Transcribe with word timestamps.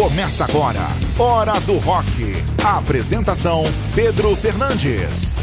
Começa 0.00 0.46
agora, 0.46 0.80
Hora 1.18 1.60
do 1.60 1.76
Rock. 1.76 2.32
Apresentação: 2.64 3.64
Pedro 3.94 4.34
Fernandes. 4.34 5.34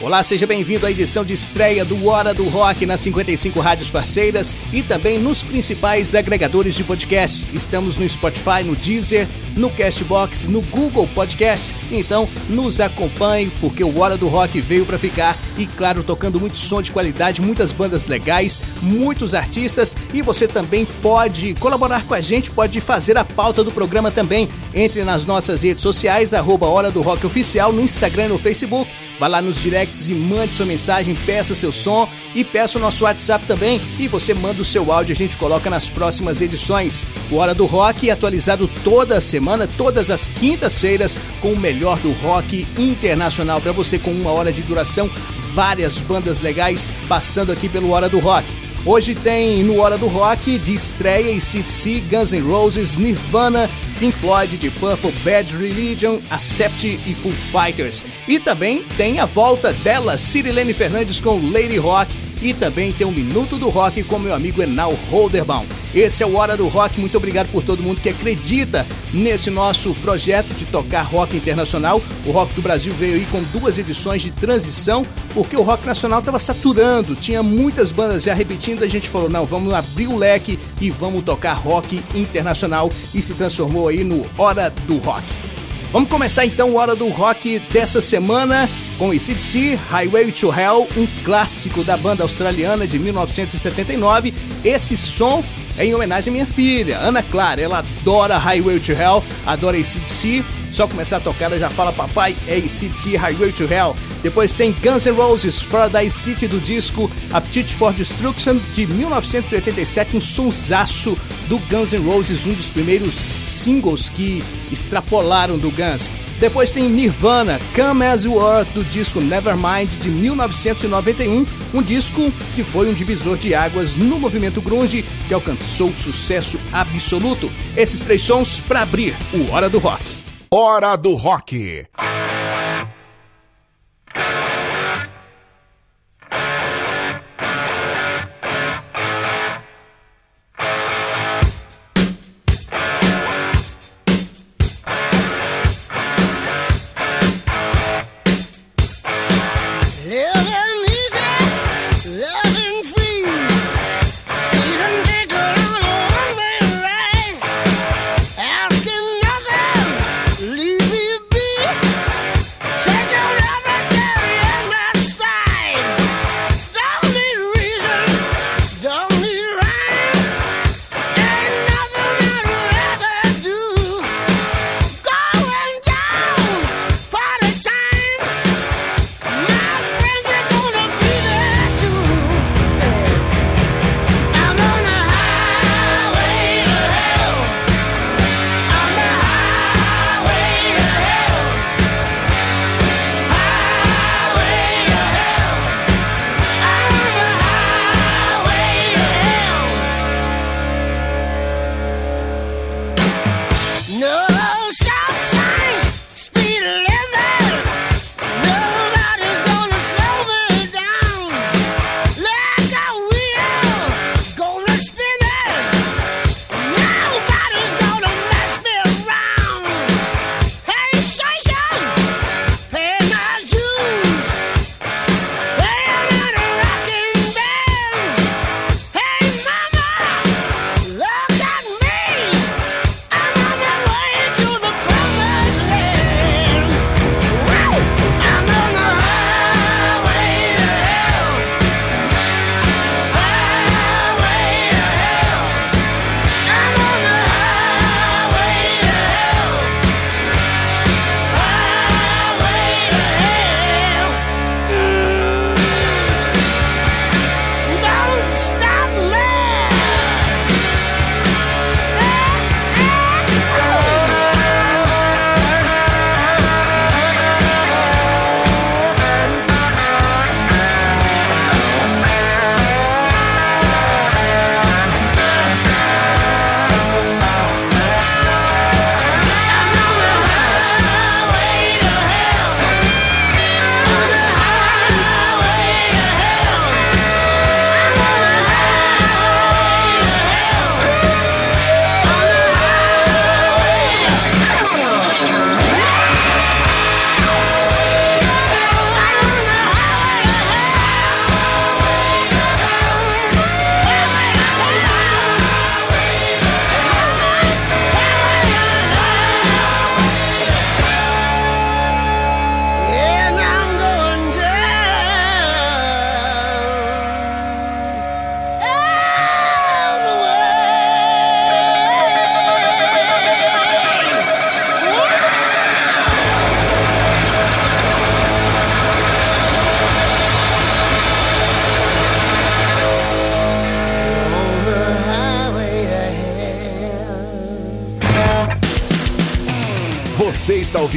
Olá, 0.00 0.22
seja 0.22 0.46
bem-vindo 0.46 0.86
à 0.86 0.92
edição 0.92 1.24
de 1.24 1.34
estreia 1.34 1.84
do 1.84 2.06
Hora 2.06 2.32
do 2.32 2.44
Rock 2.44 2.86
nas 2.86 3.00
55 3.00 3.58
rádios 3.58 3.90
parceiras 3.90 4.54
e 4.72 4.80
também 4.80 5.18
nos 5.18 5.42
principais 5.42 6.14
agregadores 6.14 6.76
de 6.76 6.84
podcast. 6.84 7.44
Estamos 7.52 7.98
no 7.98 8.08
Spotify, 8.08 8.62
no 8.64 8.76
Deezer, 8.76 9.26
no 9.56 9.68
Castbox, 9.68 10.46
no 10.46 10.60
Google 10.60 11.08
Podcast. 11.16 11.74
Então, 11.90 12.28
nos 12.48 12.80
acompanhe 12.80 13.50
porque 13.60 13.82
o 13.82 13.98
Hora 13.98 14.16
do 14.16 14.28
Rock 14.28 14.60
veio 14.60 14.86
para 14.86 15.00
ficar 15.00 15.36
e, 15.58 15.66
claro, 15.66 16.04
tocando 16.04 16.38
muito 16.38 16.58
som 16.58 16.80
de 16.80 16.92
qualidade, 16.92 17.42
muitas 17.42 17.72
bandas 17.72 18.06
legais, 18.06 18.60
muitos 18.80 19.34
artistas 19.34 19.96
e 20.14 20.22
você 20.22 20.46
também 20.46 20.86
pode 21.02 21.54
colaborar 21.54 22.04
com 22.04 22.14
a 22.14 22.20
gente, 22.20 22.52
pode 22.52 22.80
fazer 22.80 23.18
a 23.18 23.24
pauta 23.24 23.64
do 23.64 23.72
programa 23.72 24.12
também. 24.12 24.48
Entre 24.72 25.02
nas 25.02 25.26
nossas 25.26 25.64
redes 25.64 25.82
sociais, 25.82 26.32
arroba 26.32 26.68
Hora 26.68 26.88
do 26.88 27.02
Rock 27.02 27.26
Oficial, 27.26 27.72
no 27.72 27.82
Instagram 27.82 28.26
e 28.26 28.28
no 28.28 28.38
Facebook 28.38 28.88
Vá 29.18 29.26
lá 29.26 29.42
nos 29.42 29.60
directs 29.60 30.08
e 30.08 30.14
mande 30.14 30.52
sua 30.52 30.66
mensagem, 30.66 31.14
peça 31.26 31.54
seu 31.54 31.72
som 31.72 32.08
e 32.34 32.44
peça 32.44 32.78
o 32.78 32.80
nosso 32.80 33.04
WhatsApp 33.04 33.44
também. 33.46 33.80
E 33.98 34.06
você 34.06 34.32
manda 34.32 34.62
o 34.62 34.64
seu 34.64 34.92
áudio, 34.92 35.12
a 35.12 35.16
gente 35.16 35.36
coloca 35.36 35.68
nas 35.68 35.88
próximas 35.88 36.40
edições. 36.40 37.04
O 37.30 37.36
Hora 37.36 37.54
do 37.54 37.66
Rock 37.66 38.10
atualizado 38.10 38.68
toda 38.84 39.20
semana, 39.20 39.68
todas 39.76 40.10
as 40.10 40.28
quintas-feiras, 40.28 41.16
com 41.40 41.52
o 41.52 41.58
melhor 41.58 41.98
do 41.98 42.12
rock 42.12 42.66
internacional 42.78 43.60
para 43.60 43.72
você 43.72 43.98
com 43.98 44.10
uma 44.10 44.30
hora 44.30 44.52
de 44.52 44.62
duração. 44.62 45.10
Várias 45.54 45.98
bandas 45.98 46.40
legais 46.40 46.88
passando 47.08 47.50
aqui 47.50 47.68
pelo 47.68 47.90
Hora 47.90 48.08
do 48.08 48.18
Rock. 48.18 48.57
Hoje 48.86 49.14
tem 49.14 49.62
no 49.64 49.80
Hora 49.80 49.98
do 49.98 50.06
Rock 50.06 50.58
de 50.58 50.74
estreia 50.74 51.38
CTC, 51.40 52.02
Guns 52.08 52.32
N' 52.32 52.40
Roses, 52.40 52.96
Nirvana, 52.96 53.68
Pink 53.98 54.16
Floyd, 54.16 54.56
de 54.56 54.70
Purple, 54.70 55.12
Bad 55.24 55.56
Religion, 55.56 56.18
Accept 56.30 56.86
e 56.86 57.14
Foo 57.14 57.30
Fighters. 57.30 58.04
E 58.26 58.38
também 58.38 58.84
tem 58.96 59.18
a 59.18 59.26
volta 59.26 59.72
dela, 59.72 60.16
Cirilene 60.16 60.72
Fernandes 60.72 61.20
com 61.20 61.50
Lady 61.50 61.76
Rock 61.76 62.14
e 62.40 62.54
também 62.54 62.92
tem 62.92 63.06
um 63.06 63.12
Minuto 63.12 63.56
do 63.56 63.68
Rock 63.68 64.02
com 64.04 64.18
meu 64.18 64.34
amigo 64.34 64.62
Enal 64.62 64.92
Holderbaum. 65.10 65.66
Esse 65.94 66.22
é 66.22 66.26
o 66.26 66.36
Hora 66.36 66.56
do 66.56 66.68
Rock, 66.68 67.00
muito 67.00 67.16
obrigado 67.16 67.48
por 67.50 67.62
todo 67.62 67.82
mundo 67.82 68.00
que 68.00 68.08
acredita 68.08 68.86
nesse 69.12 69.50
nosso 69.50 69.94
projeto 69.94 70.54
de 70.54 70.66
tocar 70.66 71.02
rock 71.02 71.36
internacional. 71.36 72.00
O 72.26 72.30
Rock 72.30 72.54
do 72.54 72.62
Brasil 72.62 72.92
veio 72.94 73.14
aí 73.14 73.26
com 73.26 73.42
duas 73.58 73.78
edições 73.78 74.22
de 74.22 74.30
transição, 74.30 75.02
porque 75.32 75.56
o 75.56 75.62
rock 75.62 75.86
nacional 75.86 76.18
estava 76.20 76.38
saturando, 76.38 77.16
tinha 77.16 77.42
muitas 77.42 77.90
bandas 77.90 78.22
já 78.22 78.34
repetindo, 78.34 78.82
a 78.82 78.88
gente 78.88 79.08
falou, 79.08 79.30
não, 79.30 79.44
vamos 79.44 79.72
abrir 79.72 80.06
o 80.06 80.16
leque 80.16 80.58
e 80.80 80.90
vamos 80.90 81.24
tocar 81.24 81.54
rock 81.54 82.02
internacional 82.14 82.90
e 83.14 83.22
se 83.22 83.34
transformou 83.34 83.88
aí 83.88 84.04
no 84.04 84.24
Hora 84.36 84.70
do 84.86 84.98
Rock. 84.98 85.57
Vamos 85.90 86.10
começar 86.10 86.44
então 86.44 86.74
Hora 86.74 86.94
do 86.94 87.08
Rock 87.08 87.58
dessa 87.72 88.02
semana 88.02 88.68
com 88.98 89.10
ACDC, 89.10 89.78
Highway 89.88 90.32
to 90.32 90.52
Hell, 90.52 90.86
um 90.96 91.06
clássico 91.24 91.82
da 91.82 91.96
banda 91.96 92.22
australiana 92.22 92.86
de 92.86 92.98
1979. 92.98 94.34
Esse 94.62 94.98
som 94.98 95.42
em 95.78 95.94
homenagem 95.94 96.30
à 96.30 96.32
minha 96.32 96.46
filha, 96.46 96.98
Ana 96.98 97.22
Clara. 97.22 97.60
Ela 97.60 97.78
adora 97.78 98.38
Highway 98.38 98.80
to 98.80 98.92
Hell, 98.92 99.22
adora 99.46 99.76
ACDC. 99.78 100.44
Só 100.72 100.86
começar 100.86 101.16
a 101.16 101.20
tocar, 101.20 101.46
ela 101.46 101.58
já 101.58 101.70
fala, 101.70 101.92
papai, 101.92 102.36
é 102.46 102.56
ACDC, 102.56 103.16
Highway 103.16 103.52
to 103.52 103.64
Hell. 103.64 103.96
Depois 104.22 104.52
tem 104.52 104.72
Guns 104.82 105.06
N' 105.06 105.12
Roses, 105.12 105.62
Paradise 105.62 106.16
City 106.16 106.46
do 106.46 106.60
disco 106.60 107.10
Appetite 107.32 107.74
for 107.74 107.92
Destruction 107.92 108.56
de 108.74 108.86
1987, 108.86 110.16
um 110.16 110.20
sonsaço 110.20 111.16
do 111.48 111.58
Guns 111.58 111.92
N' 111.92 112.04
Roses, 112.04 112.44
um 112.46 112.52
dos 112.52 112.66
primeiros 112.66 113.14
singles 113.44 114.08
que 114.08 114.42
extrapolaram 114.70 115.56
do 115.56 115.70
Guns. 115.70 116.14
Depois 116.38 116.70
tem 116.70 116.88
Nirvana, 116.88 117.58
Come 117.74 118.06
As 118.06 118.24
You 118.24 118.40
Are, 118.40 118.64
do 118.72 118.84
disco 118.84 119.20
Nevermind 119.20 119.88
de 120.00 120.08
1991, 120.08 121.44
um 121.74 121.82
disco 121.82 122.32
que 122.54 122.62
foi 122.62 122.88
um 122.88 122.94
divisor 122.94 123.36
de 123.36 123.54
águas 123.54 123.96
no 123.96 124.20
movimento 124.20 124.60
grunge 124.60 125.04
que 125.26 125.34
alcançou 125.34 125.92
sucesso 125.96 126.58
absoluto. 126.72 127.50
Esses 127.76 128.02
três 128.02 128.22
sons 128.22 128.60
para 128.60 128.82
abrir 128.82 129.16
o 129.34 129.50
Hora 129.50 129.68
do 129.68 129.78
Rock. 129.78 130.04
Hora 130.50 130.96
do 130.96 131.14
Rock. 131.14 131.86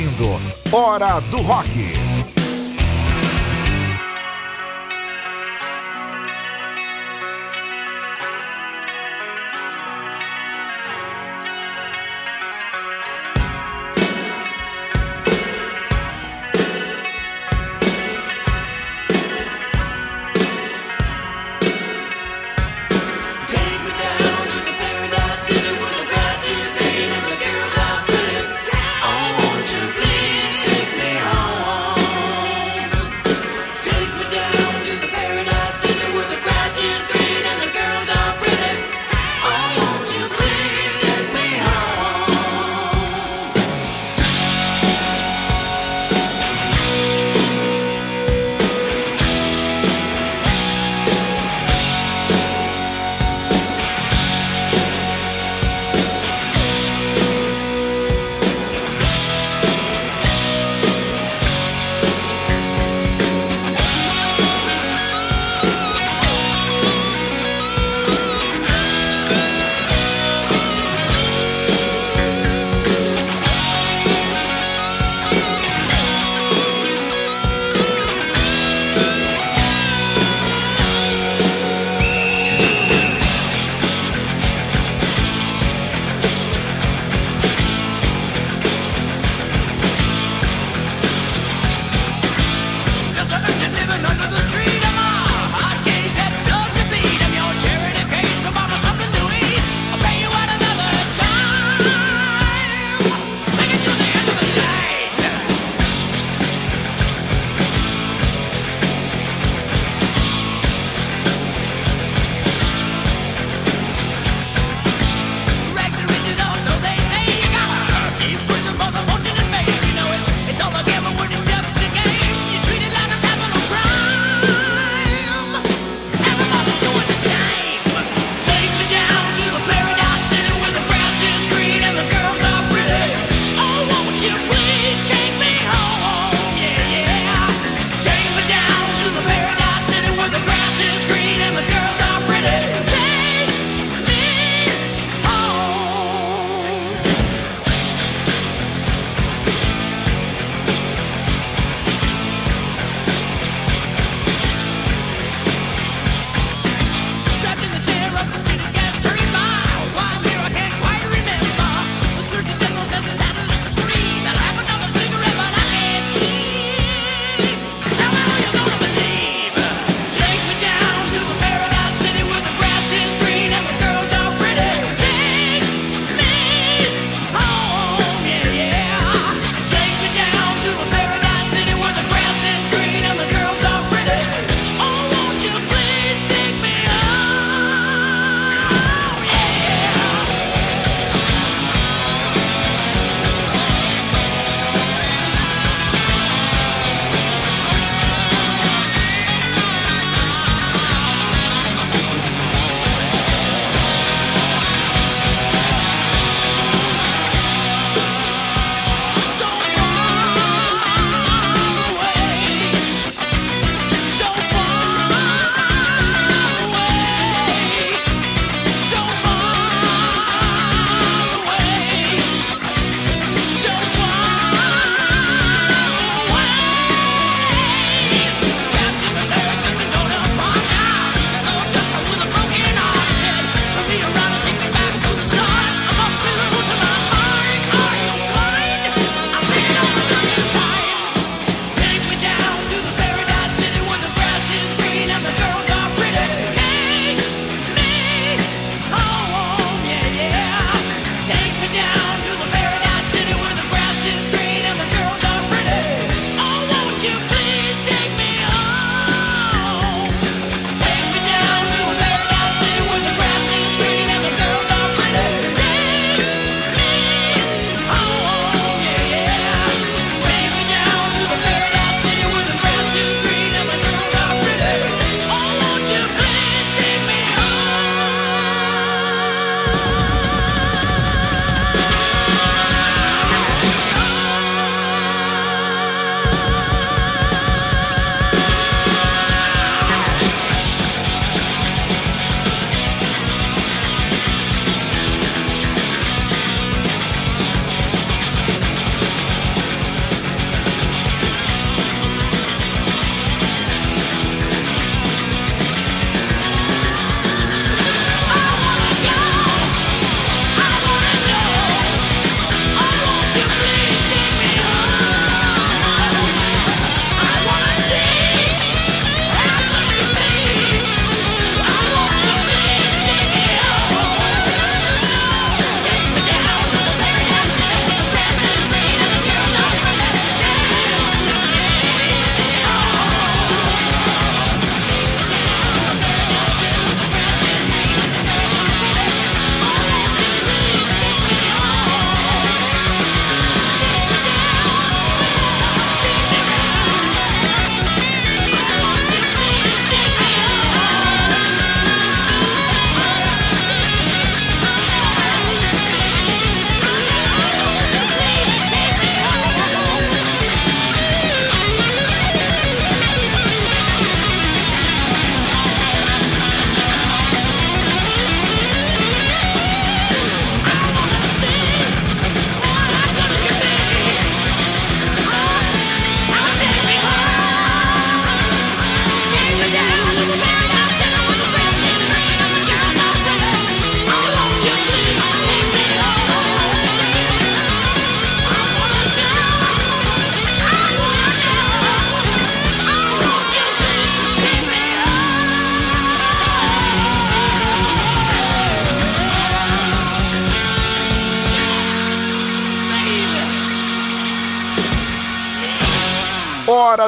Ouvindo 0.02 0.42
Hora 0.72 1.20
do 1.20 1.38
Rock. 1.42 1.91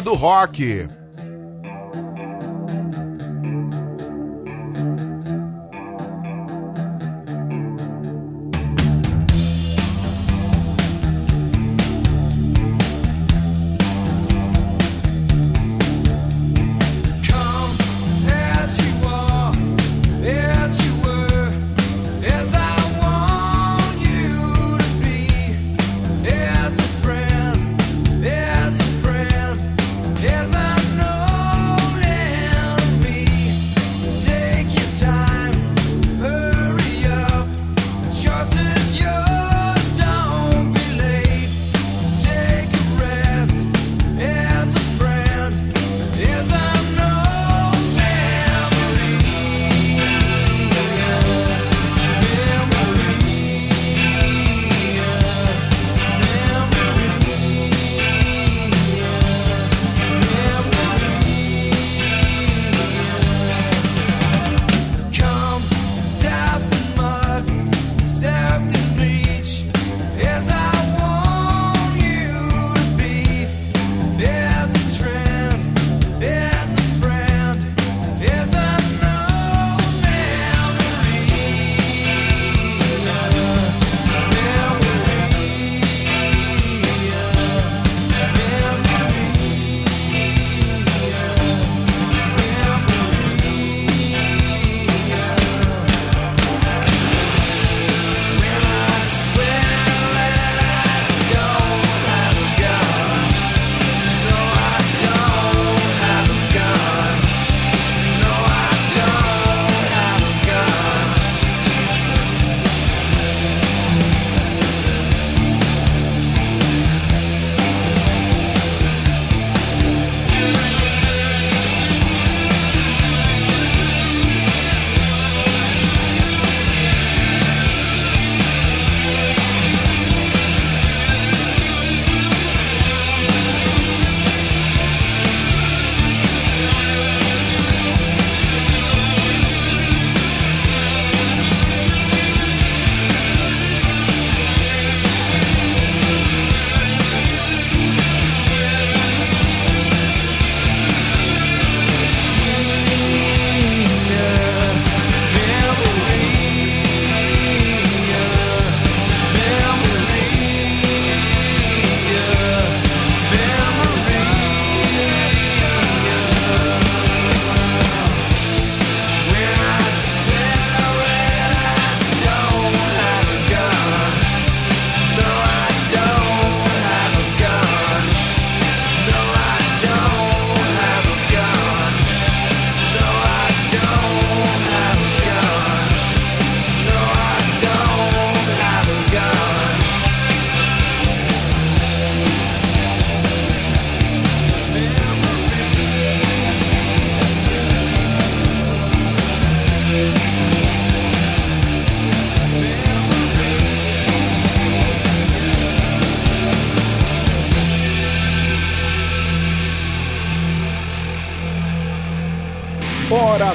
Do 0.01 0.15
Rock. 0.15 0.57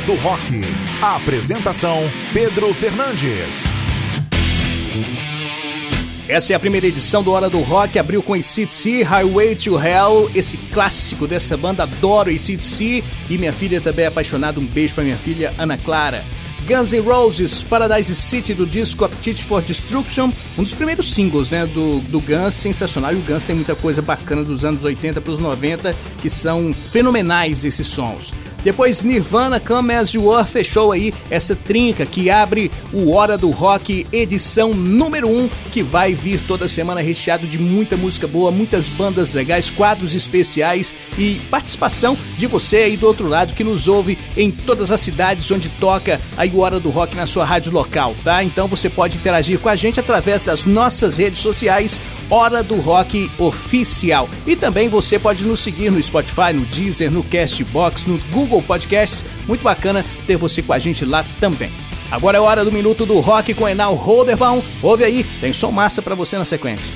Do 0.08 0.14
Rock. 0.14 0.62
A 1.02 1.16
apresentação: 1.16 2.10
Pedro 2.32 2.72
Fernandes. 2.72 3.64
Essa 6.26 6.54
é 6.54 6.56
a 6.56 6.58
primeira 6.58 6.86
edição 6.86 7.22
do 7.22 7.30
Hora 7.30 7.50
do 7.50 7.60
Rock, 7.60 7.98
abriu 7.98 8.22
com 8.22 8.32
ACDC, 8.32 9.02
Highway 9.02 9.54
to 9.54 9.78
Hell, 9.78 10.30
esse 10.34 10.56
clássico 10.56 11.26
dessa 11.26 11.58
banda, 11.58 11.82
adoro 11.82 12.30
ACDC, 12.30 13.04
e 13.28 13.38
minha 13.38 13.52
filha 13.52 13.82
também 13.82 14.06
é 14.06 14.08
apaixonada, 14.08 14.58
um 14.58 14.64
beijo 14.64 14.94
pra 14.94 15.04
minha 15.04 15.16
filha 15.16 15.52
Ana 15.58 15.76
Clara. 15.76 16.24
Guns 16.66 16.92
N' 16.92 17.00
Roses, 17.00 17.62
Paradise 17.62 18.14
City 18.14 18.52
do 18.52 18.66
disco 18.66 19.04
Appetite 19.04 19.42
for 19.42 19.62
Destruction, 19.62 20.30
um 20.58 20.62
dos 20.62 20.74
primeiros 20.74 21.14
singles 21.14 21.50
né, 21.50 21.66
do, 21.66 21.98
do 22.10 22.20
Guns, 22.20 22.54
sensacional. 22.54 23.12
E 23.12 23.16
o 23.16 23.20
Guns 23.20 23.44
tem 23.44 23.56
muita 23.56 23.74
coisa 23.74 24.02
bacana 24.02 24.44
dos 24.44 24.64
anos 24.66 24.84
80 24.84 25.20
para 25.20 25.32
os 25.32 25.38
90 25.38 25.94
que 26.20 26.28
são 26.28 26.72
fenomenais 26.72 27.64
esses 27.64 27.86
sons. 27.86 28.32
Depois 28.64 29.04
Nirvana 29.04 29.60
Come 29.60 29.94
As 29.94 30.10
You 30.10 30.32
Are 30.34 30.48
fechou 30.48 30.92
aí 30.92 31.14
essa 31.30 31.54
trinca 31.54 32.04
que 32.04 32.28
abre 32.28 32.70
o 32.92 33.14
Hora 33.14 33.38
do 33.38 33.50
Rock 33.50 34.06
edição 34.12 34.74
número 34.74 35.28
1, 35.28 35.48
que 35.72 35.82
vai 35.82 36.14
vir 36.14 36.40
toda 36.46 36.66
semana 36.66 37.00
recheado 37.00 37.46
de 37.46 37.58
muita 37.58 37.96
música 37.96 38.26
boa, 38.26 38.50
muitas 38.50 38.88
bandas 38.88 39.32
legais, 39.32 39.70
quadros 39.70 40.14
especiais 40.14 40.94
e 41.16 41.40
participação 41.50 42.16
de 42.36 42.46
você 42.46 42.78
aí 42.78 42.96
do 42.96 43.06
outro 43.06 43.28
lado 43.28 43.54
que 43.54 43.62
nos 43.62 43.86
ouve 43.86 44.18
em 44.36 44.50
todas 44.50 44.90
as 44.90 45.00
cidades 45.00 45.50
onde 45.50 45.68
toca 45.68 46.20
aí 46.36 46.50
o 46.50 46.58
Hora 46.58 46.80
do 46.80 46.90
Rock 46.90 47.16
na 47.16 47.26
sua 47.26 47.44
rádio 47.44 47.72
local, 47.72 48.14
tá? 48.24 48.42
Então 48.42 48.66
você 48.66 48.90
pode 48.90 49.16
interagir 49.16 49.58
com 49.58 49.68
a 49.68 49.76
gente 49.76 50.00
através 50.00 50.42
das 50.42 50.64
nossas 50.64 51.16
redes 51.16 51.38
sociais 51.38 52.00
Hora 52.30 52.62
do 52.62 52.76
Rock 52.76 53.30
Oficial. 53.38 54.28
E 54.46 54.54
também 54.54 54.88
você 54.88 55.18
pode 55.18 55.46
nos 55.46 55.60
seguir 55.60 55.90
no 55.90 56.02
Spotify, 56.02 56.52
no 56.52 56.66
Deezer, 56.66 57.10
no 57.10 57.22
Castbox, 57.22 58.06
no 58.06 58.18
Google 58.30 58.62
Podcasts. 58.62 59.24
Muito 59.46 59.62
bacana 59.62 60.04
ter 60.26 60.36
você 60.36 60.60
com 60.62 60.72
a 60.72 60.78
gente 60.78 61.04
lá 61.04 61.24
também. 61.40 61.70
Agora 62.10 62.36
é 62.36 62.40
hora 62.40 62.64
do 62.64 62.72
Minuto 62.72 63.06
do 63.06 63.18
Rock 63.20 63.54
com 63.54 63.68
Enal 63.68 63.94
Holderbaum. 63.94 64.62
Ouve 64.82 65.04
aí, 65.04 65.24
tem 65.40 65.52
som 65.52 65.70
massa 65.70 66.02
para 66.02 66.14
você 66.14 66.36
na 66.36 66.44
sequência. 66.44 66.92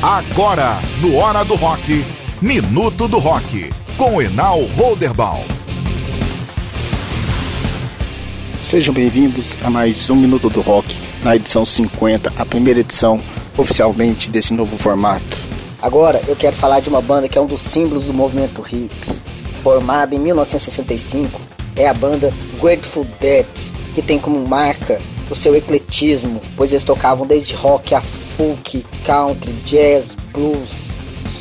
Agora, 0.00 0.80
no 1.00 1.16
Hora 1.16 1.44
do 1.44 1.54
Rock, 1.54 2.04
Minuto 2.40 3.06
do 3.06 3.18
Rock, 3.18 3.70
com 3.96 4.20
Enal 4.20 4.62
Holderbaum. 4.76 5.44
Sejam 8.58 8.92
bem-vindos 8.92 9.56
a 9.62 9.70
mais 9.70 10.08
um 10.10 10.16
Minuto 10.16 10.48
do 10.48 10.60
Rock, 10.60 10.98
na 11.22 11.36
edição 11.36 11.64
50, 11.64 12.32
a 12.36 12.44
primeira 12.44 12.80
edição 12.80 13.20
oficialmente 13.56 14.30
desse 14.30 14.52
novo 14.52 14.78
formato. 14.78 15.38
Agora 15.80 16.22
eu 16.28 16.36
quero 16.36 16.54
falar 16.54 16.80
de 16.80 16.88
uma 16.88 17.00
banda 17.00 17.28
que 17.28 17.36
é 17.36 17.40
um 17.40 17.46
dos 17.46 17.60
símbolos 17.60 18.04
do 18.04 18.12
movimento 18.12 18.64
hip. 18.70 18.94
Formada 19.62 20.14
em 20.14 20.18
1965, 20.18 21.40
é 21.76 21.88
a 21.88 21.94
banda 21.94 22.32
Grateful 22.60 23.06
Dead, 23.20 23.46
que 23.94 24.02
tem 24.02 24.18
como 24.18 24.46
marca 24.46 25.00
o 25.30 25.34
seu 25.34 25.54
ecletismo, 25.54 26.40
pois 26.56 26.72
eles 26.72 26.84
tocavam 26.84 27.26
desde 27.26 27.54
rock 27.54 27.94
a 27.94 28.00
folk, 28.00 28.84
country, 29.04 29.52
jazz, 29.64 30.14
blues. 30.32 30.92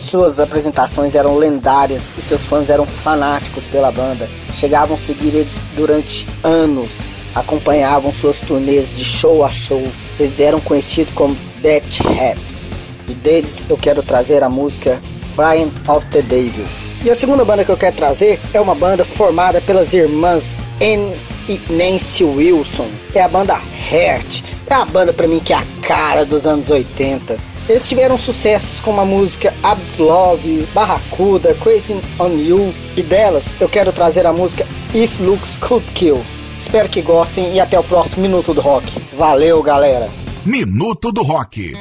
Suas 0.09 0.39
apresentações 0.39 1.15
eram 1.15 1.37
lendárias 1.37 2.13
e 2.17 2.21
seus 2.21 2.45
fãs 2.45 2.69
eram 2.69 2.85
fanáticos 2.85 3.65
pela 3.65 3.91
banda. 3.91 4.29
Chegavam 4.53 4.95
a 4.95 4.99
seguir 4.99 5.35
eles 5.35 5.59
durante 5.75 6.27
anos, 6.43 6.91
acompanhavam 7.33 8.11
suas 8.11 8.39
turnês 8.39 8.97
de 8.97 9.05
show 9.05 9.43
a 9.43 9.49
show. 9.49 9.81
Eles 10.19 10.39
eram 10.39 10.59
conhecidos 10.59 11.13
como 11.13 11.35
Death 11.61 12.01
Hats. 12.05 12.71
E 13.07 13.13
deles 13.13 13.63
eu 13.69 13.77
quero 13.77 14.03
trazer 14.03 14.43
a 14.43 14.49
música 14.49 14.99
Flying 15.35 15.71
of 15.87 16.05
the 16.07 16.21
Devil. 16.21 16.65
E 17.03 17.09
a 17.09 17.15
segunda 17.15 17.43
banda 17.43 17.65
que 17.65 17.71
eu 17.71 17.77
quero 17.77 17.95
trazer 17.95 18.39
é 18.53 18.61
uma 18.61 18.75
banda 18.75 19.03
formada 19.03 19.59
pelas 19.61 19.93
irmãs 19.93 20.55
Anne 20.79 21.15
e 21.49 21.59
Nancy 21.71 22.23
Wilson. 22.23 22.87
É 23.15 23.21
a 23.21 23.27
banda 23.27 23.59
Heart. 23.91 24.43
É 24.67 24.73
a 24.75 24.85
banda 24.85 25.11
para 25.11 25.27
mim 25.27 25.39
que 25.39 25.51
é 25.51 25.57
a 25.57 25.63
cara 25.81 26.25
dos 26.25 26.45
anos 26.45 26.69
80. 26.69 27.37
Eles 27.67 27.87
tiveram 27.87 28.17
sucessos 28.17 28.79
com 28.81 28.99
a 28.99 29.05
música 29.05 29.53
Love, 29.97 30.67
Barracuda, 30.73 31.55
Crazy 31.55 31.99
on 32.19 32.29
You 32.29 32.73
e 32.97 33.01
delas 33.01 33.55
eu 33.59 33.69
quero 33.69 33.91
trazer 33.91 34.25
a 34.25 34.33
música 34.33 34.67
If 34.93 35.19
Looks 35.19 35.55
Could 35.59 35.85
Kill. 35.93 36.21
Espero 36.61 36.87
que 36.87 37.01
gostem 37.01 37.55
e 37.55 37.59
até 37.59 37.77
o 37.79 37.83
próximo 37.83 38.21
Minuto 38.21 38.53
do 38.53 38.61
Rock. 38.61 38.85
Valeu, 39.13 39.63
galera! 39.63 40.07
Minuto 40.45 41.11
do 41.11 41.23
Rock. 41.23 41.73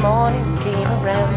Morning 0.00 0.56
came 0.58 0.88
around. 1.02 1.34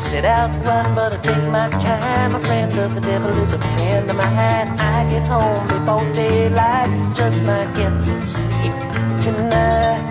Set 0.00 0.24
out 0.24 0.50
run, 0.64 0.94
but 0.94 1.12
I 1.12 1.16
take 1.18 1.44
my 1.50 1.68
time. 1.80 2.34
A 2.34 2.38
friend 2.38 2.72
of 2.78 2.94
the 2.94 3.00
devil 3.00 3.30
is 3.42 3.52
a 3.52 3.58
friend 3.58 4.08
of 4.10 4.16
mine. 4.16 4.68
I 4.78 5.10
get 5.10 5.26
home 5.26 5.66
before 5.66 6.06
daylight, 6.12 7.16
just 7.16 7.42
might 7.42 7.72
get 7.74 8.00
some 8.00 8.22
sleep 8.22 8.76
tonight. 9.24 10.04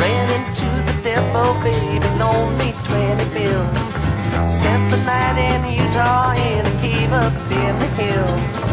Ran 0.00 0.26
into 0.38 0.68
the 0.88 0.96
devil, 1.02 1.52
baby, 1.62 2.08
loaned 2.18 2.56
me 2.58 2.72
20 2.84 3.24
bills. 3.34 3.78
Spent 4.54 4.90
the 4.90 5.00
night 5.04 5.36
in 5.48 5.60
Utah 5.84 6.32
in 6.32 6.64
a 6.64 6.80
cave 6.80 7.12
up 7.12 7.34
in 7.50 7.78
the 7.78 7.88
hills. 8.00 8.69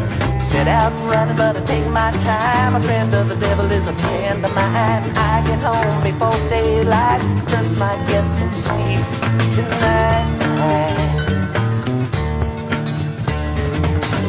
Set 0.48 0.68
out 0.70 0.94
running, 1.12 1.36
but 1.36 1.58
I 1.58 1.66
take 1.66 1.86
my 1.88 2.10
time. 2.20 2.76
A 2.76 2.80
friend 2.80 3.14
of 3.14 3.28
the 3.28 3.36
devil 3.36 3.70
is 3.70 3.88
a 3.88 3.94
friend 3.94 4.46
of 4.46 4.56
mine. 4.56 5.04
I 5.32 5.44
get 5.46 5.60
home 5.60 6.02
before 6.02 6.40
daylight, 6.50 7.22
just 7.50 7.78
might 7.78 8.02
get 8.08 8.26
some 8.32 8.54
sleep 8.54 9.04
tonight. 9.52 10.26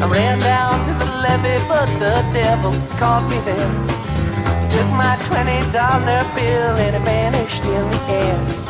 I 0.02 0.07
ran 0.11 0.40
down 0.40 0.74
to 0.87 0.92
the 1.04 1.11
levee, 1.22 1.62
but 1.68 1.87
the 2.02 2.16
devil 2.33 2.72
caught 2.98 3.24
me 3.31 3.38
there. 3.46 3.72
Took 4.70 4.88
my 4.98 5.16
twenty 5.28 5.61
dollar 5.70 6.24
bill 6.35 6.74
and 6.85 6.96
it 6.96 7.02
vanished 7.02 7.64
in 7.64 7.88
the 7.90 8.00
air. 8.11 8.67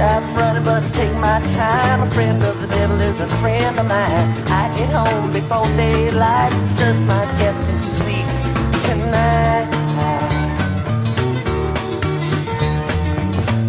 I'm 0.00 0.34
running, 0.34 0.64
but 0.64 0.80
take 0.94 1.12
my 1.16 1.40
time. 1.48 2.02
A 2.02 2.10
friend 2.12 2.42
of 2.42 2.58
the 2.60 2.66
devil 2.68 2.98
is 3.00 3.20
a 3.20 3.28
friend 3.40 3.78
of 3.78 3.86
mine. 3.86 4.28
I 4.48 4.72
get 4.74 4.88
home 4.88 5.30
before 5.30 5.66
daylight, 5.76 6.52
just 6.78 7.04
might 7.04 7.30
get 7.38 7.60
some 7.60 7.82
sleep 7.82 8.24
tonight. 8.86 9.68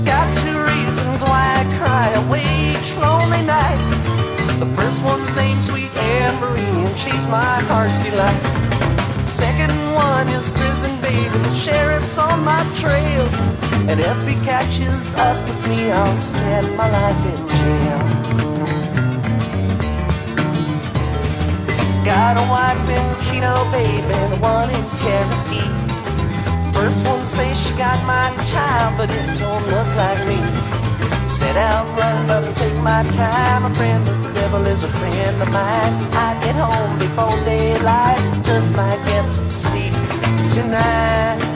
Got 0.05 0.27
two 0.39 0.57
reasons 0.71 1.21
why 1.21 1.43
I 1.59 1.63
cry 1.77 2.07
away 2.23 2.47
each 2.71 2.95
lonely 2.95 3.43
night. 3.43 3.81
The 4.59 4.71
first 4.77 5.03
one's 5.03 5.35
named 5.35 5.61
Sweet 5.63 5.93
Anne 5.97 6.39
Marie, 6.39 6.61
and 6.61 6.97
she's 6.97 7.27
my 7.27 7.59
heart's 7.67 7.99
delight. 7.99 8.41
Second 9.27 9.73
one 9.93 10.29
is 10.29 10.49
prison 10.51 10.95
baby, 11.01 11.27
the 11.27 11.55
sheriff's 11.55 12.17
on 12.17 12.45
my 12.45 12.63
trail. 12.75 13.60
And 13.89 13.99
if 13.99 14.27
he 14.27 14.35
catches 14.45 15.13
up 15.15 15.37
with 15.47 15.69
me, 15.69 15.91
I'll 15.91 16.17
spend 16.17 16.75
my 16.77 16.89
life 16.89 17.25
in 17.25 17.47
jail. 17.57 18.01
Got 22.05 22.37
a 22.37 22.45
wife 22.49 22.87
in 22.89 23.07
Chino, 23.25 23.53
baby, 23.71 24.01
the 24.01 24.37
one 24.37 24.69
in 24.69 24.85
Cherokee. 25.01 25.69
First 26.73 27.05
one 27.05 27.25
says 27.25 27.57
she 27.59 27.73
got 27.75 27.99
my 28.05 28.29
child, 28.51 28.97
but 28.97 29.09
it 29.11 29.39
don't 29.39 29.65
look 29.67 29.87
like 29.95 30.27
me. 30.27 30.39
Set 31.29 31.57
out 31.57 31.85
running, 31.97 32.27
but 32.27 32.43
I 32.43 32.53
take 32.53 32.75
my 32.83 33.03
time. 33.11 33.65
A 33.65 33.75
friend 33.75 34.07
of 34.07 34.23
the 34.23 34.33
devil 34.33 34.65
is 34.67 34.83
a 34.83 34.87
friend 34.87 35.41
of 35.41 35.51
mine. 35.51 35.93
I 36.13 36.39
get 36.43 36.55
home 36.55 36.97
before 36.97 37.37
daylight, 37.45 38.45
just 38.45 38.73
might 38.73 39.03
get 39.05 39.29
some 39.29 39.51
sleep 39.51 39.93
tonight. 40.53 41.50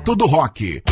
Minuto 0.00 0.16
do 0.16 0.26
Rock. 0.26 0.82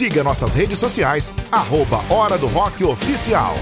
Siga 0.00 0.24
nossas 0.24 0.54
redes 0.54 0.78
sociais, 0.78 1.30
arroba 1.52 2.02
Hora 2.08 2.38
do 2.38 2.46
Rock 2.46 2.82
Oficial. 2.82 3.54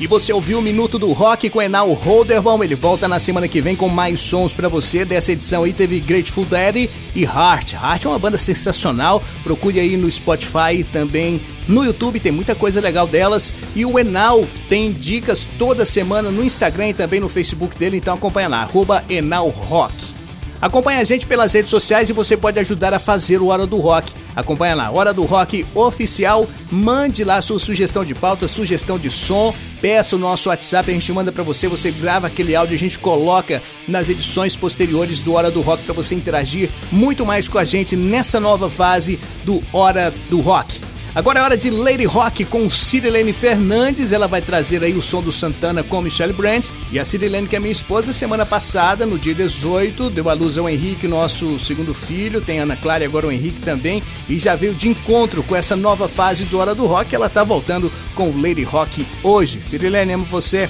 E 0.00 0.08
você 0.08 0.32
ouviu 0.32 0.58
o 0.58 0.62
Minuto 0.62 0.98
do 0.98 1.12
Rock 1.12 1.48
com 1.48 1.62
Enal 1.62 1.92
Holderbaum. 1.92 2.64
Ele 2.64 2.74
volta 2.74 3.06
na 3.06 3.20
semana 3.20 3.46
que 3.46 3.60
vem 3.60 3.76
com 3.76 3.88
mais 3.88 4.18
sons 4.18 4.52
para 4.52 4.68
você. 4.68 5.04
Dessa 5.04 5.30
edição 5.30 5.62
aí 5.62 5.72
teve 5.72 6.00
Grateful 6.00 6.44
Dead 6.44 6.90
e 7.14 7.22
Heart. 7.22 7.74
Heart 7.74 8.06
é 8.06 8.08
uma 8.08 8.18
banda 8.18 8.38
sensacional. 8.38 9.22
Procure 9.44 9.78
aí 9.78 9.96
no 9.96 10.10
Spotify 10.10 10.80
e 10.80 10.82
também 10.82 11.40
no 11.68 11.84
YouTube. 11.84 12.18
Tem 12.18 12.32
muita 12.32 12.56
coisa 12.56 12.80
legal 12.80 13.06
delas. 13.06 13.54
E 13.72 13.86
o 13.86 14.00
Enal 14.00 14.44
tem 14.68 14.90
dicas 14.90 15.46
toda 15.56 15.86
semana 15.86 16.28
no 16.32 16.42
Instagram 16.42 16.88
e 16.88 16.94
também 16.94 17.20
no 17.20 17.28
Facebook 17.28 17.78
dele. 17.78 17.98
Então 17.98 18.14
acompanha 18.14 18.48
lá, 18.48 18.62
arroba 18.62 19.04
Enal 19.08 19.48
Rock. 19.48 20.15
Acompanhe 20.60 21.00
a 21.00 21.04
gente 21.04 21.26
pelas 21.26 21.52
redes 21.52 21.70
sociais 21.70 22.08
e 22.08 22.12
você 22.12 22.36
pode 22.36 22.58
ajudar 22.58 22.94
a 22.94 22.98
fazer 22.98 23.40
o 23.40 23.48
Hora 23.48 23.66
do 23.66 23.76
Rock. 23.76 24.12
Acompanha 24.34 24.74
lá, 24.74 24.90
Hora 24.90 25.12
do 25.12 25.24
Rock 25.24 25.66
Oficial. 25.74 26.46
Mande 26.70 27.24
lá 27.24 27.40
sua 27.42 27.58
sugestão 27.58 28.04
de 28.04 28.14
pauta, 28.14 28.48
sugestão 28.48 28.98
de 28.98 29.10
som. 29.10 29.54
Peça 29.80 30.16
o 30.16 30.18
nosso 30.18 30.48
WhatsApp, 30.48 30.90
a 30.90 30.94
gente 30.94 31.12
manda 31.12 31.30
para 31.30 31.42
você. 31.42 31.68
Você 31.68 31.90
grava 31.90 32.26
aquele 32.26 32.56
áudio, 32.56 32.74
a 32.74 32.78
gente 32.78 32.98
coloca 32.98 33.62
nas 33.86 34.08
edições 34.08 34.56
posteriores 34.56 35.20
do 35.20 35.34
Hora 35.34 35.50
do 35.50 35.60
Rock 35.60 35.84
para 35.84 35.94
você 35.94 36.14
interagir 36.14 36.70
muito 36.90 37.24
mais 37.24 37.48
com 37.48 37.58
a 37.58 37.64
gente 37.64 37.96
nessa 37.96 38.40
nova 38.40 38.70
fase 38.70 39.18
do 39.44 39.62
Hora 39.72 40.12
do 40.28 40.40
Rock. 40.40 40.85
Agora 41.16 41.40
é 41.40 41.42
hora 41.42 41.56
de 41.56 41.70
Lady 41.70 42.04
Rock 42.04 42.44
com 42.44 42.68
Cirilene 42.68 43.32
Fernandes. 43.32 44.12
Ela 44.12 44.28
vai 44.28 44.42
trazer 44.42 44.84
aí 44.84 44.92
o 44.92 45.00
som 45.00 45.22
do 45.22 45.32
Santana 45.32 45.82
com 45.82 46.02
Michelle 46.02 46.34
Brandt. 46.34 46.70
E 46.92 46.98
a 46.98 47.06
Cirilene, 47.06 47.48
que 47.48 47.56
é 47.56 47.58
minha 47.58 47.72
esposa, 47.72 48.12
semana 48.12 48.44
passada, 48.44 49.06
no 49.06 49.18
dia 49.18 49.34
18, 49.34 50.10
deu 50.10 50.28
a 50.28 50.34
luz 50.34 50.58
ao 50.58 50.68
Henrique, 50.68 51.08
nosso 51.08 51.58
segundo 51.58 51.94
filho. 51.94 52.42
Tem 52.42 52.58
Ana 52.58 52.76
Clara 52.76 53.02
e 53.02 53.06
agora 53.06 53.28
o 53.28 53.32
Henrique 53.32 53.62
também. 53.62 54.02
E 54.28 54.38
já 54.38 54.54
veio 54.54 54.74
de 54.74 54.90
encontro 54.90 55.42
com 55.42 55.56
essa 55.56 55.74
nova 55.74 56.06
fase 56.06 56.44
do 56.44 56.58
Hora 56.58 56.74
do 56.74 56.84
Rock. 56.84 57.14
Ela 57.14 57.30
tá 57.30 57.42
voltando 57.42 57.90
com 58.14 58.38
Lady 58.38 58.62
Rock 58.62 59.06
hoje. 59.22 59.62
Cirilene, 59.62 60.12
amo 60.12 60.24
você. 60.26 60.68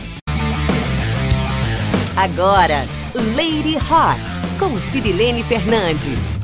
Agora, 2.14 2.87
Lady 3.35 3.76
Rock 3.78 4.20
com 4.61 4.80
Cirilene 4.80 5.42
Fernandes. 5.42 6.36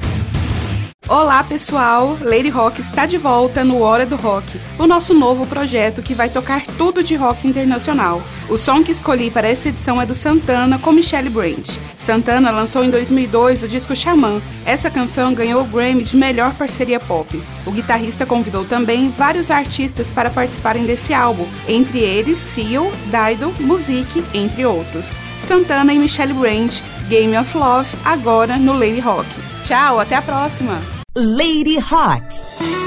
Olá 1.12 1.44
pessoal, 1.44 2.16
Lady 2.22 2.48
Rock 2.48 2.80
está 2.80 3.04
de 3.04 3.18
volta 3.18 3.62
no 3.62 3.82
Hora 3.82 4.06
do 4.06 4.16
Rock, 4.16 4.58
o 4.78 4.86
nosso 4.86 5.12
novo 5.12 5.46
projeto 5.46 6.00
que 6.00 6.14
vai 6.14 6.30
tocar 6.30 6.64
tudo 6.78 7.04
de 7.04 7.14
rock 7.14 7.46
internacional. 7.46 8.22
O 8.48 8.56
som 8.56 8.82
que 8.82 8.92
escolhi 8.92 9.30
para 9.30 9.46
essa 9.46 9.68
edição 9.68 10.00
é 10.00 10.06
do 10.06 10.14
Santana 10.14 10.78
com 10.78 10.90
Michelle 10.90 11.28
Brandt. 11.28 11.78
Santana 11.98 12.50
lançou 12.50 12.82
em 12.82 12.88
2002 12.88 13.62
o 13.62 13.68
disco 13.68 13.94
Xamã. 13.94 14.40
Essa 14.64 14.90
canção 14.90 15.34
ganhou 15.34 15.60
o 15.60 15.66
Grammy 15.66 16.02
de 16.02 16.16
melhor 16.16 16.54
parceria 16.54 16.98
pop. 16.98 17.42
O 17.66 17.70
guitarrista 17.70 18.24
convidou 18.24 18.64
também 18.64 19.10
vários 19.10 19.50
artistas 19.50 20.10
para 20.10 20.30
participarem 20.30 20.86
desse 20.86 21.12
álbum, 21.12 21.46
entre 21.68 21.98
eles 21.98 22.38
Seal, 22.38 22.90
Dido, 23.10 23.54
Music, 23.60 24.24
entre 24.32 24.64
outros. 24.64 25.18
Santana 25.38 25.92
e 25.92 25.98
Michelle 25.98 26.32
Brandt, 26.32 26.82
Game 27.10 27.36
of 27.36 27.54
Love, 27.54 27.90
agora 28.02 28.56
no 28.56 28.72
Lady 28.72 29.00
Rock. 29.00 29.28
Tchau, 29.62 30.00
até 30.00 30.16
a 30.16 30.22
próxima! 30.22 31.01
Lady 31.14 31.76
Rock. 31.90 32.81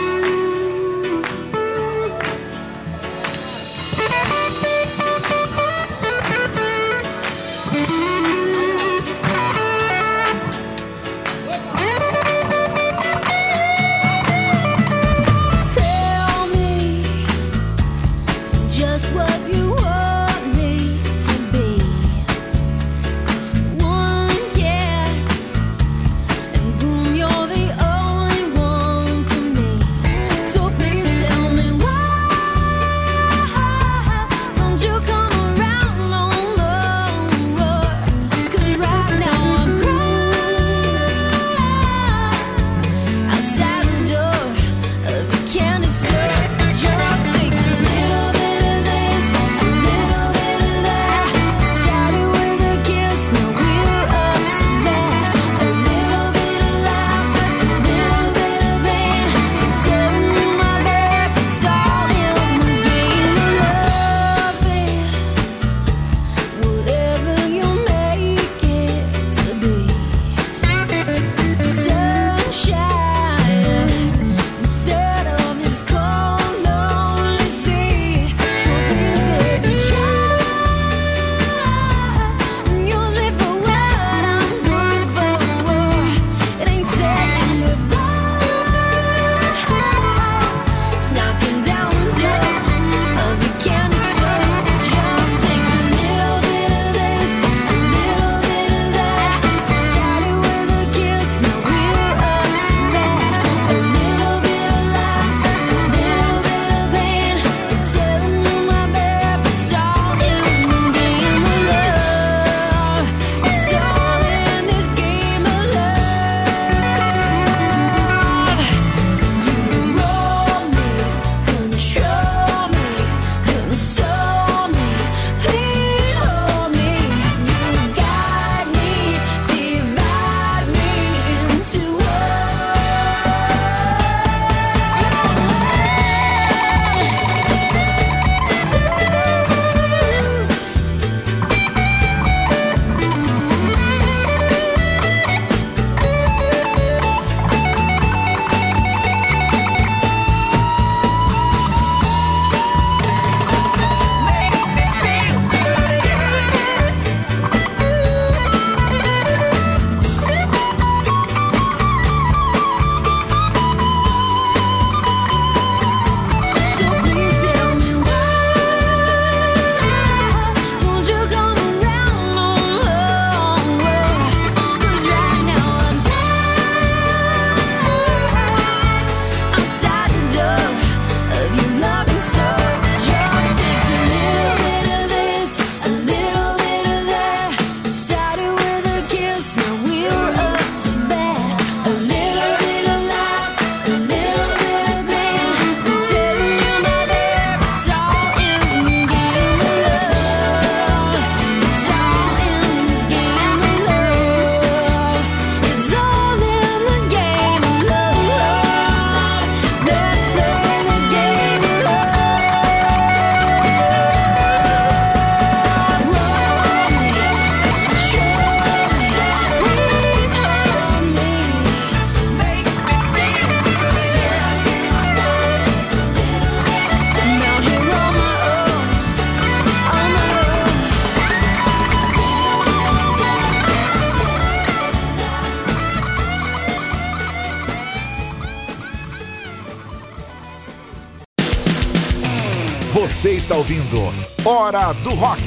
Você 243.25 243.31
está 243.31 243.55
ouvindo 243.55 243.97
Hora 244.45 244.93
do 244.93 245.09
Rock. 245.15 245.41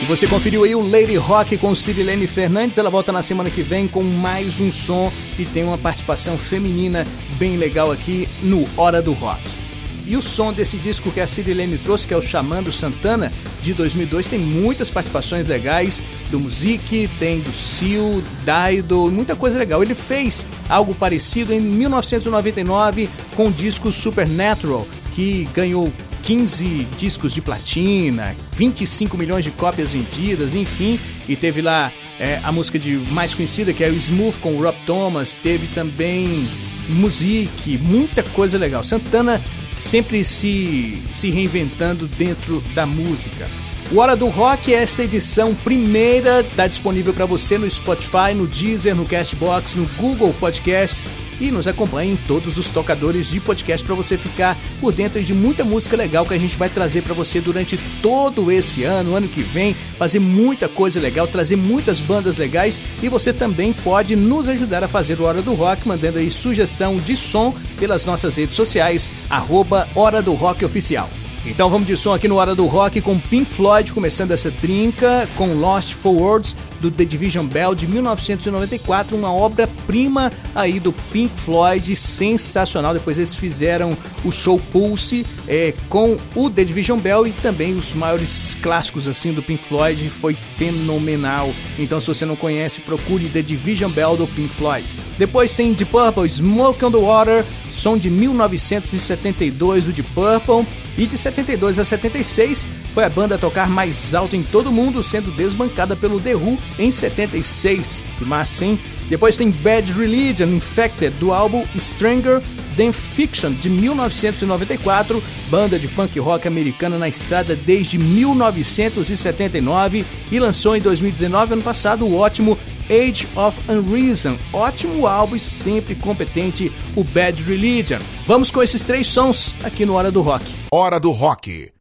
E 0.00 0.06
você 0.06 0.26
conferiu 0.26 0.64
aí 0.64 0.74
o 0.74 0.80
Lady 0.80 1.16
Rock 1.16 1.58
com 1.58 1.74
Cirilene 1.74 2.26
Fernandes. 2.26 2.78
Ela 2.78 2.88
volta 2.88 3.12
na 3.12 3.20
semana 3.20 3.50
que 3.50 3.60
vem 3.60 3.86
com 3.86 4.02
mais 4.02 4.60
um 4.60 4.72
som 4.72 5.12
e 5.38 5.44
tem 5.44 5.64
uma 5.64 5.76
participação 5.76 6.38
feminina 6.38 7.06
bem 7.38 7.58
legal 7.58 7.92
aqui 7.92 8.26
no 8.42 8.66
Hora 8.78 9.02
do 9.02 9.12
Rock. 9.12 9.61
E 10.06 10.16
o 10.16 10.22
som 10.22 10.52
desse 10.52 10.76
disco 10.76 11.10
que 11.10 11.20
a 11.20 11.26
Cirilene 11.26 11.78
trouxe, 11.78 12.06
que 12.06 12.14
é 12.14 12.16
o 12.16 12.22
Chamando 12.22 12.72
Santana, 12.72 13.32
de 13.62 13.72
2002, 13.72 14.26
tem 14.26 14.38
muitas 14.38 14.90
participações 14.90 15.46
legais 15.46 16.02
do 16.30 16.40
Music, 16.40 17.08
tem 17.18 17.40
do 17.40 17.52
Seal, 17.52 18.22
Daido, 18.44 19.10
muita 19.10 19.36
coisa 19.36 19.58
legal. 19.58 19.82
Ele 19.82 19.94
fez 19.94 20.46
algo 20.68 20.94
parecido 20.94 21.52
em 21.52 21.60
1999 21.60 23.08
com 23.36 23.48
o 23.48 23.52
disco 23.52 23.92
Supernatural, 23.92 24.86
que 25.14 25.48
ganhou 25.54 25.92
15 26.22 26.64
discos 26.96 27.32
de 27.32 27.40
platina, 27.40 28.34
25 28.56 29.16
milhões 29.16 29.44
de 29.44 29.50
cópias 29.50 29.92
vendidas, 29.92 30.54
enfim, 30.54 30.98
e 31.28 31.36
teve 31.36 31.60
lá 31.60 31.92
é, 32.18 32.40
a 32.44 32.52
música 32.52 32.78
de 32.78 32.96
mais 33.10 33.34
conhecida 33.34 33.72
que 33.72 33.82
é 33.82 33.88
o 33.88 33.94
Smooth 33.94 34.38
com 34.38 34.54
o 34.54 34.62
Rob 34.62 34.76
Thomas, 34.86 35.38
teve 35.42 35.66
também 35.74 36.46
Music, 36.88 37.78
muita 37.78 38.22
coisa 38.22 38.58
legal. 38.58 38.82
Santana 38.84 39.40
sempre 39.76 40.24
se, 40.24 41.02
se 41.12 41.30
reinventando 41.30 42.06
dentro 42.06 42.62
da 42.74 42.86
música. 42.86 43.48
O 43.90 43.98
Hora 43.98 44.16
do 44.16 44.28
Rock, 44.28 44.72
essa 44.72 45.04
edição 45.04 45.54
primeira, 45.54 46.40
está 46.40 46.66
disponível 46.66 47.12
para 47.12 47.26
você 47.26 47.58
no 47.58 47.70
Spotify, 47.70 48.32
no 48.34 48.46
Deezer, 48.46 48.94
no 48.94 49.04
Castbox, 49.04 49.74
no 49.74 49.86
Google 49.98 50.32
Podcasts 50.40 51.10
e 51.42 51.50
nos 51.50 51.66
acompanhe 51.66 52.12
em 52.12 52.16
todos 52.16 52.56
os 52.56 52.68
tocadores 52.68 53.28
de 53.28 53.40
podcast 53.40 53.84
para 53.84 53.96
você 53.96 54.16
ficar 54.16 54.56
por 54.80 54.92
dentro 54.92 55.20
de 55.20 55.34
muita 55.34 55.64
música 55.64 55.96
legal 55.96 56.24
que 56.24 56.32
a 56.32 56.38
gente 56.38 56.56
vai 56.56 56.68
trazer 56.68 57.02
para 57.02 57.12
você 57.12 57.40
durante 57.40 57.78
todo 58.00 58.50
esse 58.50 58.84
ano, 58.84 59.16
ano 59.16 59.26
que 59.26 59.42
vem, 59.42 59.74
fazer 59.74 60.20
muita 60.20 60.68
coisa 60.68 61.00
legal, 61.00 61.26
trazer 61.26 61.56
muitas 61.56 61.98
bandas 61.98 62.38
legais 62.38 62.78
e 63.02 63.08
você 63.08 63.32
também 63.32 63.72
pode 63.72 64.14
nos 64.14 64.46
ajudar 64.46 64.84
a 64.84 64.88
fazer 64.88 65.18
o 65.20 65.24
Hora 65.24 65.42
do 65.42 65.54
Rock 65.54 65.86
mandando 65.86 66.18
aí 66.18 66.30
sugestão 66.30 66.96
de 66.96 67.16
som 67.16 67.52
pelas 67.76 68.04
nossas 68.04 68.36
redes 68.36 68.54
sociais, 68.54 69.08
arroba 69.28 69.88
Hora 69.96 70.22
do 70.22 70.34
Rock 70.34 70.64
Oficial. 70.64 71.10
Então 71.44 71.68
vamos 71.68 71.88
de 71.88 71.96
som 71.96 72.14
aqui 72.14 72.28
no 72.28 72.36
Hora 72.36 72.54
do 72.54 72.66
Rock 72.66 73.00
com 73.00 73.18
Pink 73.18 73.52
Floyd, 73.52 73.92
começando 73.92 74.30
essa 74.30 74.48
trinca 74.48 75.28
com 75.36 75.54
Lost 75.54 75.92
Forwards 75.94 76.54
do 76.80 76.88
The 76.88 77.04
Division 77.04 77.46
Bell 77.46 77.74
de 77.74 77.86
1994, 77.88 79.16
uma 79.16 79.32
obra-prima 79.32 80.32
aí 80.54 80.78
do 80.78 80.92
Pink 81.12 81.36
Floyd, 81.40 81.96
sensacional. 81.96 82.92
Depois 82.94 83.18
eles 83.18 83.34
fizeram 83.34 83.96
o 84.24 84.30
show 84.30 84.56
Pulse 84.70 85.26
é, 85.48 85.74
com 85.88 86.16
o 86.36 86.48
The 86.48 86.62
Division 86.62 86.98
Bell 87.00 87.26
e 87.26 87.32
também 87.32 87.74
os 87.74 87.92
maiores 87.92 88.56
clássicos 88.62 89.08
assim 89.08 89.32
do 89.32 89.42
Pink 89.42 89.64
Floyd, 89.64 90.08
foi 90.10 90.34
fenomenal. 90.34 91.52
Então 91.76 92.00
se 92.00 92.06
você 92.06 92.24
não 92.24 92.36
conhece, 92.36 92.80
procure 92.80 93.24
The 93.28 93.42
Division 93.42 93.90
Bell 93.90 94.16
do 94.16 94.28
Pink 94.28 94.54
Floyd. 94.54 94.86
Depois 95.18 95.54
tem 95.56 95.72
Deep 95.72 95.90
Purple, 95.90 96.28
Smoke 96.28 96.84
on 96.84 96.92
the 96.92 96.98
Water, 96.98 97.44
som 97.70 97.96
de 97.96 98.08
1972 98.08 99.84
do 99.84 99.92
Deep 99.92 100.08
Purple. 100.14 100.64
E 100.96 101.06
de 101.06 101.16
72 101.16 101.78
a 101.78 101.84
76 101.84 102.66
foi 102.94 103.04
a 103.04 103.08
banda 103.08 103.36
a 103.36 103.38
tocar 103.38 103.68
mais 103.68 104.14
alto 104.14 104.36
em 104.36 104.42
todo 104.42 104.68
o 104.68 104.72
mundo, 104.72 105.02
sendo 105.02 105.30
desbancada 105.30 105.96
pelo 105.96 106.20
The 106.20 106.34
Who 106.34 106.58
em 106.78 106.90
76. 106.90 108.04
Que 108.18 108.24
massa, 108.24 108.64
hein? 108.64 108.78
Depois 109.08 109.36
tem 109.36 109.50
Bad 109.50 109.92
Religion 109.92 110.48
Infected 110.48 111.14
do 111.18 111.32
álbum 111.32 111.64
Stranger 111.78 112.42
Than 112.76 112.92
Fiction 112.92 113.52
de 113.52 113.68
1994, 113.68 115.22
banda 115.50 115.78
de 115.78 115.86
punk 115.88 116.18
rock 116.18 116.48
americana 116.48 116.96
na 116.98 117.06
estrada 117.08 117.54
desde 117.54 117.98
1979 117.98 120.06
e 120.30 120.38
lançou 120.38 120.74
em 120.76 120.80
2019, 120.80 121.54
ano 121.54 121.62
passado, 121.62 122.06
o 122.06 122.16
ótimo 122.16 122.56
Age 122.92 123.26
of 123.34 123.58
Unreason. 123.70 124.36
Ótimo 124.52 125.06
álbum 125.06 125.36
e 125.36 125.40
sempre 125.40 125.94
competente, 125.94 126.70
o 126.94 127.02
Bad 127.02 127.42
Religion. 127.42 127.98
Vamos 128.26 128.50
com 128.50 128.62
esses 128.62 128.82
três 128.82 129.06
sons 129.06 129.54
aqui 129.64 129.86
no 129.86 129.94
Hora 129.94 130.10
do 130.10 130.20
Rock. 130.20 130.44
Hora 130.70 131.00
do 131.00 131.10
Rock. 131.10 131.71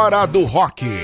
Hora 0.00 0.24
do 0.26 0.46
Rock. 0.46 0.99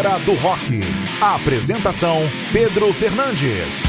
Hora 0.00 0.18
do 0.20 0.32
Rock. 0.32 0.80
Apresentação: 1.20 2.22
Pedro 2.54 2.90
Fernandes. 2.90 3.82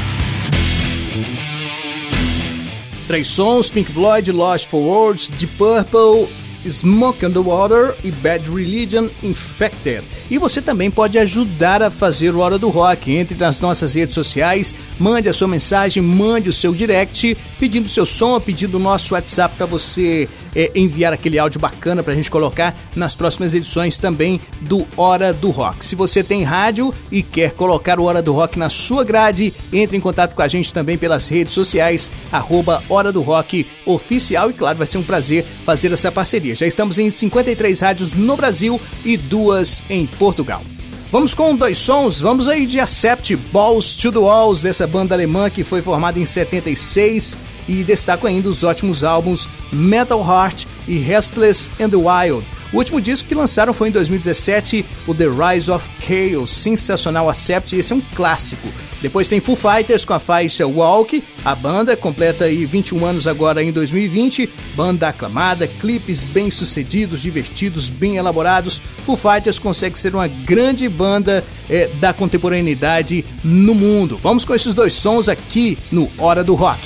Três 3.06 3.28
sons: 3.28 3.70
Pink 3.70 3.90
Floyd, 3.90 4.30
Lost 4.30 4.68
for 4.68 4.82
Words, 4.82 5.30
Deep 5.30 5.54
Purple, 5.56 6.28
Smoke 6.68 7.24
on 7.26 7.30
the 7.30 7.38
Water 7.38 7.94
e 8.04 8.10
Bad 8.10 8.50
Religion 8.50 9.08
Infected. 9.22 10.04
E 10.30 10.38
você 10.38 10.62
também 10.62 10.90
pode 10.90 11.18
ajudar 11.18 11.82
a 11.82 11.90
fazer 11.90 12.34
o 12.34 12.38
Hora 12.38 12.58
do 12.58 12.68
Rock. 12.68 13.12
Entre 13.12 13.36
nas 13.36 13.60
nossas 13.60 13.94
redes 13.94 14.14
sociais, 14.14 14.74
mande 14.98 15.28
a 15.28 15.32
sua 15.32 15.48
mensagem, 15.48 16.02
mande 16.02 16.48
o 16.48 16.52
seu 16.52 16.72
direct, 16.72 17.36
pedindo 17.58 17.88
seu 17.88 18.06
som, 18.06 18.40
pedindo 18.40 18.76
o 18.76 18.80
nosso 18.80 19.14
WhatsApp 19.14 19.56
para 19.56 19.66
você 19.66 20.28
é, 20.54 20.70
enviar 20.74 21.12
aquele 21.12 21.38
áudio 21.38 21.60
bacana 21.60 22.02
para 22.02 22.12
a 22.12 22.16
gente 22.16 22.30
colocar 22.30 22.76
nas 22.94 23.14
próximas 23.14 23.54
edições 23.54 23.98
também 23.98 24.40
do 24.60 24.86
Hora 24.96 25.32
do 25.32 25.50
Rock. 25.50 25.84
Se 25.84 25.94
você 25.94 26.22
tem 26.22 26.42
rádio 26.42 26.94
e 27.10 27.22
quer 27.22 27.52
colocar 27.52 27.98
o 27.98 28.04
Hora 28.04 28.22
do 28.22 28.32
Rock 28.32 28.58
na 28.58 28.68
sua 28.68 29.04
grade, 29.04 29.52
entre 29.72 29.96
em 29.96 30.00
contato 30.00 30.34
com 30.34 30.42
a 30.42 30.48
gente 30.48 30.72
também 30.72 30.96
pelas 30.98 31.28
redes 31.28 31.54
sociais, 31.54 32.10
arroba 32.30 32.82
Hora 32.88 33.12
do 33.12 33.22
Rock 33.22 33.66
Oficial 33.86 34.50
e 34.50 34.52
claro, 34.52 34.78
vai 34.78 34.86
ser 34.86 34.98
um 34.98 35.02
prazer 35.02 35.44
fazer 35.64 35.92
essa 35.92 36.10
parceria. 36.12 36.51
Já 36.54 36.66
estamos 36.66 36.98
em 36.98 37.10
53 37.10 37.80
rádios 37.80 38.12
no 38.12 38.36
Brasil 38.36 38.80
e 39.04 39.16
duas 39.16 39.82
em 39.88 40.06
Portugal. 40.06 40.62
Vamos 41.10 41.34
com 41.34 41.54
dois 41.54 41.76
sons, 41.76 42.20
vamos 42.20 42.48
aí 42.48 42.64
de 42.64 42.80
Accept 42.80 43.36
Balls 43.52 43.94
to 43.96 44.10
the 44.10 44.18
Walls, 44.18 44.62
dessa 44.62 44.86
banda 44.86 45.14
alemã 45.14 45.50
que 45.50 45.62
foi 45.62 45.82
formada 45.82 46.18
em 46.18 46.24
76 46.24 47.36
e 47.68 47.84
destaco 47.84 48.26
ainda 48.26 48.48
os 48.48 48.64
ótimos 48.64 49.04
álbuns 49.04 49.46
Metal 49.70 50.20
Heart 50.20 50.64
e 50.88 50.96
Restless 50.96 51.70
and 51.78 51.90
the 51.90 51.96
Wild. 51.96 52.46
O 52.72 52.78
último 52.78 52.98
disco 52.98 53.28
que 53.28 53.34
lançaram 53.34 53.74
foi 53.74 53.88
em 53.88 53.92
2017, 53.92 54.86
o 55.06 55.14
The 55.14 55.26
Rise 55.26 55.70
of 55.70 55.86
Chaos, 56.00 56.50
sensacional 56.50 57.28
Accept, 57.28 57.76
esse 57.76 57.92
é 57.92 57.96
um 57.96 58.00
clássico. 58.00 58.66
Depois 59.02 59.28
tem 59.28 59.40
Foo 59.40 59.56
Fighters 59.56 60.04
com 60.04 60.14
a 60.14 60.20
faixa 60.20 60.64
Walk. 60.64 61.22
A 61.44 61.56
banda 61.56 61.96
completa 61.96 62.44
aí 62.44 62.64
21 62.64 63.04
anos 63.04 63.26
agora 63.26 63.62
em 63.62 63.72
2020. 63.72 64.48
Banda 64.76 65.08
aclamada, 65.08 65.66
clipes 65.66 66.22
bem-sucedidos, 66.22 67.20
divertidos, 67.20 67.88
bem 67.88 68.16
elaborados. 68.16 68.80
Foo 69.04 69.16
Fighters 69.16 69.58
consegue 69.58 69.98
ser 69.98 70.14
uma 70.14 70.28
grande 70.28 70.88
banda 70.88 71.44
é, 71.68 71.88
da 71.94 72.14
contemporaneidade 72.14 73.24
no 73.42 73.74
mundo. 73.74 74.16
Vamos 74.16 74.44
com 74.44 74.54
esses 74.54 74.72
dois 74.72 74.94
sons 74.94 75.28
aqui 75.28 75.76
no 75.90 76.08
Hora 76.16 76.44
do 76.44 76.54
Rock. 76.54 76.80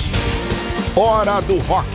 Hora 0.95 1.39
do 1.41 1.59
Rock. 1.59 1.87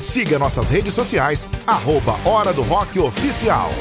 Siga 0.00 0.38
nossas 0.38 0.70
redes 0.70 0.94
sociais, 0.94 1.44
arroba 1.66 2.16
Hora 2.24 2.52
do 2.52 2.62
Rock 2.62 3.00
Oficial. 3.00 3.72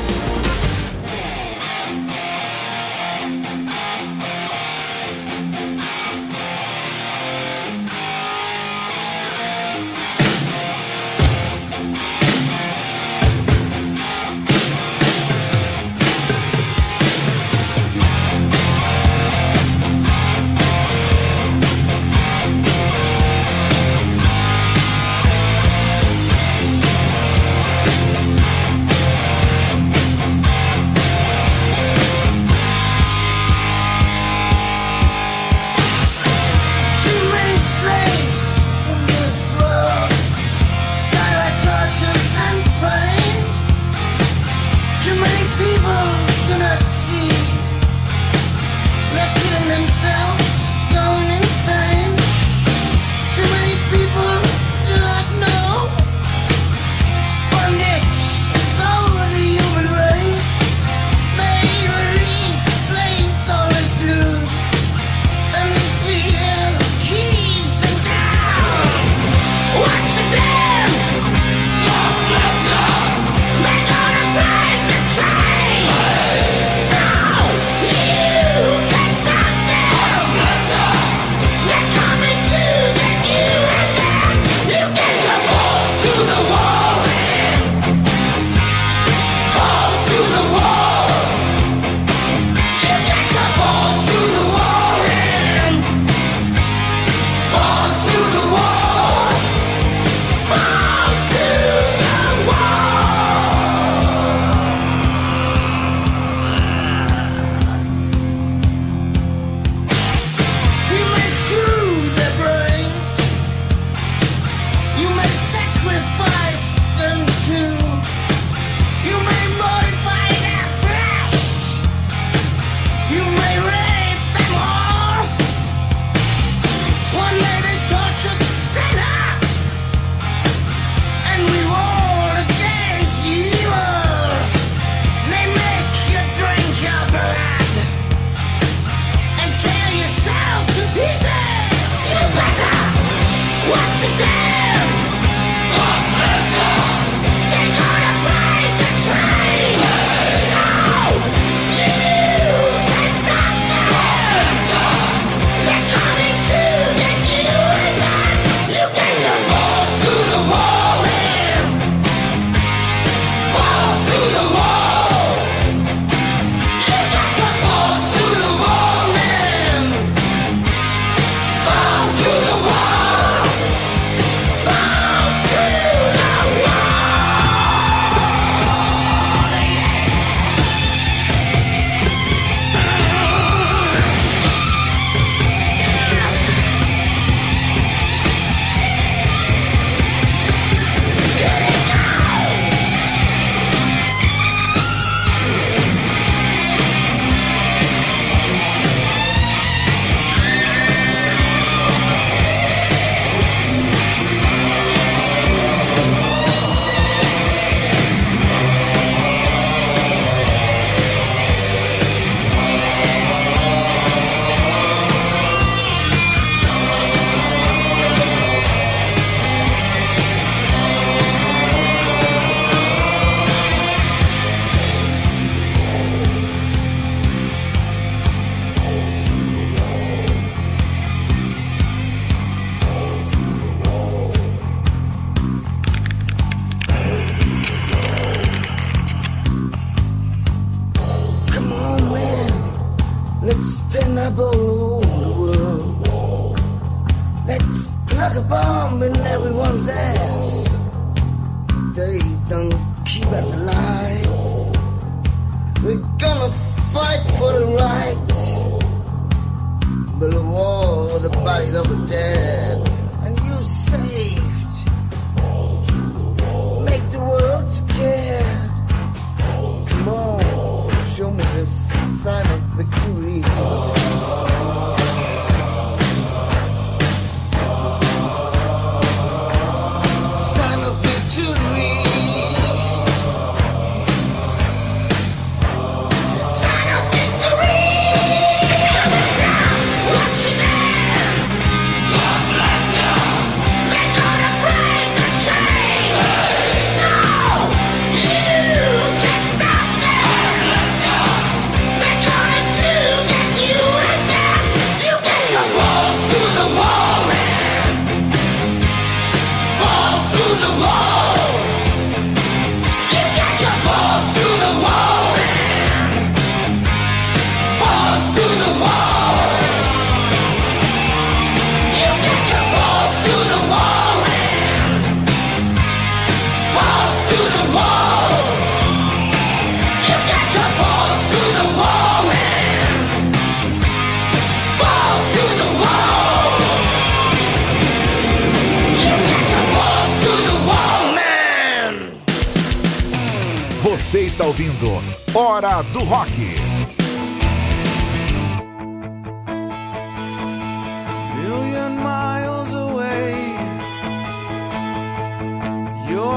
Está 344.33 344.45
ouvindo 344.45 344.87
Hora 345.35 345.83
do 345.83 346.03
Rock. 346.05 346.31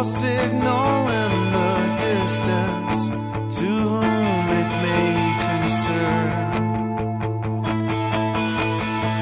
signal 0.04 1.08
in 1.08 1.32
the 1.56 1.74
distance, 1.98 3.08
to 3.58 3.66
whom 3.66 4.46
it 4.60 4.70
may 4.84 5.16
concern. 5.48 6.30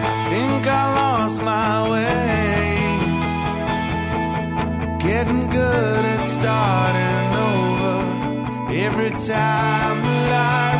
I 0.03 0.15
think 0.31 0.67
I 0.67 0.85
lost 1.01 1.39
my 1.43 1.91
way. 1.93 2.99
Getting 4.99 5.49
good 5.49 6.05
at 6.05 6.25
starting 6.25 7.14
every 8.85 9.09
time 9.09 10.03
that 10.03 10.33
I 10.33 10.74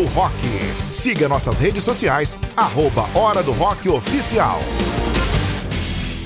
do 0.00 0.06
Rock. 0.14 0.34
Siga 0.92 1.28
nossas 1.28 1.58
redes 1.58 1.84
sociais, 1.84 2.34
arroba 2.56 3.06
Hora 3.14 3.42
do 3.42 3.52
Rock 3.52 3.86
Oficial. 3.88 4.58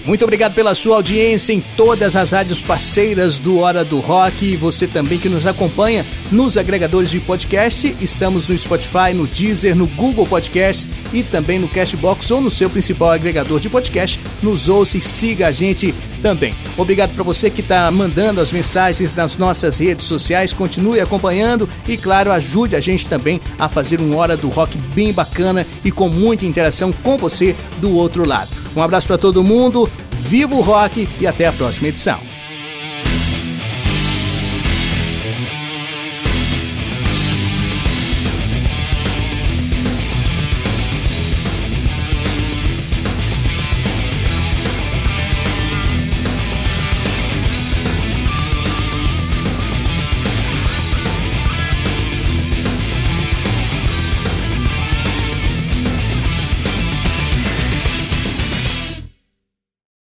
Muito 0.04 0.22
obrigado 0.22 0.54
pela 0.54 0.74
sua 0.74 0.96
audiência 0.96 1.52
em 1.52 1.60
todas 1.76 2.14
as 2.14 2.30
rádios 2.30 2.62
parceiras 2.62 3.38
do 3.38 3.58
Hora 3.58 3.84
do 3.84 3.98
Rock 3.98 4.52
e 4.52 4.56
você 4.56 4.86
também 4.86 5.18
que 5.18 5.28
nos 5.28 5.46
acompanha 5.46 6.04
nos 6.30 6.56
agregadores 6.56 7.10
de 7.10 7.20
podcast. 7.20 7.96
Estamos 8.00 8.48
no 8.48 8.56
Spotify, 8.56 9.12
no 9.14 9.26
Deezer, 9.26 9.74
no 9.76 9.86
Google 9.86 10.26
Podcast 10.26 10.90
e 11.12 11.22
também 11.22 11.58
no 11.58 11.68
Cashbox 11.68 12.30
ou 12.30 12.40
no 12.40 12.50
seu 12.50 12.68
principal 12.70 13.10
agregador 13.10 13.60
de 13.60 13.68
podcast. 13.68 14.18
Nos 14.42 14.68
ouça 14.68 14.98
e 14.98 15.00
siga 15.00 15.48
a 15.48 15.52
gente 15.52 15.94
também. 16.22 16.54
Obrigado 16.76 17.14
para 17.14 17.22
você 17.22 17.50
que 17.50 17.60
está 17.60 17.90
mandando 17.90 18.40
as 18.40 18.50
mensagens 18.50 19.14
nas 19.14 19.36
nossas 19.36 19.78
redes 19.78 20.06
sociais. 20.06 20.52
Continue 20.52 21.00
acompanhando 21.00 21.68
e, 21.86 21.96
claro, 21.96 22.32
ajude 22.32 22.74
a 22.74 22.80
gente 22.80 23.06
também 23.06 23.40
a 23.58 23.68
fazer 23.68 24.00
um 24.00 24.16
Hora 24.16 24.36
do 24.36 24.48
Rock 24.48 24.78
bem 24.94 25.12
bacana 25.12 25.66
e 25.84 25.90
com 25.90 26.08
muita 26.08 26.46
interação 26.46 26.92
com 26.92 27.16
você 27.16 27.54
do 27.78 27.94
outro 27.94 28.26
lado. 28.26 28.50
Um 28.74 28.82
abraço 28.82 29.06
para 29.06 29.18
todo 29.18 29.44
mundo, 29.44 29.88
viva 30.12 30.54
o 30.54 30.60
rock 30.60 31.08
e 31.20 31.26
até 31.26 31.46
a 31.46 31.52
próxima 31.52 31.88
edição. 31.88 32.33